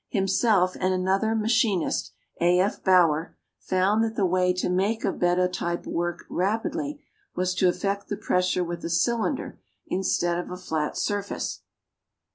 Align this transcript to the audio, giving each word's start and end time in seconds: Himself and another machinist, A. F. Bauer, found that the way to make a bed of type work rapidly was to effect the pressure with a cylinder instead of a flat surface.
Himself 0.09 0.75
and 0.79 0.95
another 0.95 1.35
machinist, 1.35 2.11
A. 2.39 2.59
F. 2.59 2.83
Bauer, 2.83 3.37
found 3.59 4.03
that 4.03 4.15
the 4.15 4.25
way 4.25 4.51
to 4.51 4.67
make 4.67 5.05
a 5.05 5.11
bed 5.11 5.37
of 5.37 5.51
type 5.51 5.85
work 5.85 6.25
rapidly 6.27 7.03
was 7.35 7.53
to 7.53 7.67
effect 7.69 8.07
the 8.07 8.17
pressure 8.17 8.63
with 8.63 8.83
a 8.83 8.89
cylinder 8.89 9.59
instead 9.85 10.39
of 10.39 10.49
a 10.49 10.57
flat 10.57 10.97
surface. 10.97 11.61